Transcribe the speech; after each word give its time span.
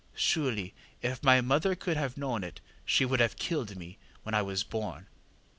Surely 0.15 0.73
if 1.03 1.21
my 1.23 1.41
mother 1.41 1.75
could 1.75 1.95
have 1.95 2.17
known 2.17 2.43
it 2.43 2.59
she 2.85 3.05
would 3.05 3.19
have 3.19 3.35
killed 3.35 3.75
me 3.77 3.99
when 4.23 4.33
I 4.33 4.41
was 4.41 4.63
born! 4.63 5.05